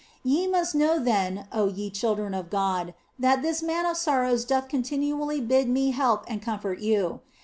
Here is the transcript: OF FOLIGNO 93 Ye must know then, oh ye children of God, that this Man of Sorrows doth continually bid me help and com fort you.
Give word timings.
OF 0.01 0.07
FOLIGNO 0.07 0.51
93 0.51 0.51
Ye 0.51 0.51
must 0.51 0.73
know 0.73 0.99
then, 0.99 1.47
oh 1.53 1.67
ye 1.67 1.91
children 1.91 2.33
of 2.33 2.49
God, 2.49 2.95
that 3.19 3.43
this 3.43 3.61
Man 3.61 3.85
of 3.85 3.95
Sorrows 3.95 4.45
doth 4.45 4.67
continually 4.67 5.39
bid 5.41 5.69
me 5.69 5.91
help 5.91 6.23
and 6.27 6.41
com 6.41 6.57
fort 6.57 6.79
you. 6.79 7.19